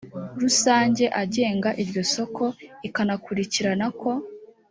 [0.41, 2.45] rusange agenga iryo soko
[2.87, 4.11] ikanakurikirana ko